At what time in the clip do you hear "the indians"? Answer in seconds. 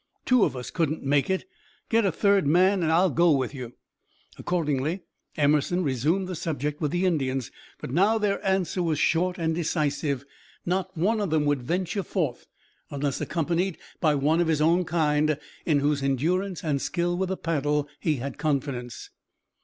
6.89-7.51